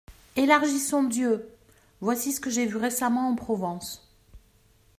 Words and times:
Élargissons 0.35 1.03
Dieu! 1.03 1.47
Voici 1.99 2.31
ce 2.31 2.39
que 2.41 2.49
j'ai 2.49 2.65
vu 2.65 2.77
récemment 2.77 3.29
en 3.29 3.35
Provence. 3.35 4.11